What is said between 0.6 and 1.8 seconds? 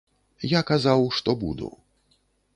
казаў, што буду!